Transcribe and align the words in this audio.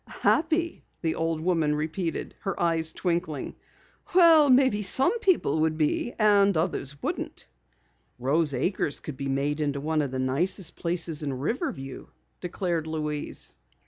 "Happy?" 0.07 0.83
the 1.03 1.13
old 1.13 1.45
lady 1.45 1.71
repeated, 1.73 2.33
her 2.39 2.59
eyes 2.59 2.91
twinkling. 2.91 3.53
"Well, 4.15 4.49
maybe 4.49 4.81
some 4.81 5.19
people 5.19 5.59
would 5.59 5.77
be, 5.77 6.13
and 6.17 6.57
others 6.57 7.03
wouldn't." 7.03 7.45
"Rose 8.17 8.55
Acres 8.55 8.99
could 8.99 9.15
be 9.15 9.29
made 9.29 9.61
into 9.61 9.79
one 9.79 10.01
of 10.01 10.09
the 10.09 10.17
nicest 10.17 10.75
places 10.75 11.21
in 11.21 11.31
Riverview," 11.33 12.07
declared 12.39 12.87
Louise. 12.87 13.53